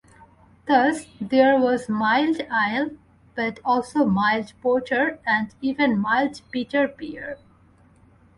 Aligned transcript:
Thus 0.67 1.05
there 1.21 1.59
was 1.59 1.87
Mild 1.87 2.41
Ale 2.51 2.97
but 3.35 3.59
also 3.63 4.03
Mild 4.03 4.51
Porter 4.59 5.19
and 5.27 5.53
even 5.61 5.99
Mild 5.99 6.41
Bitter 6.51 6.87
Beer. 6.87 7.37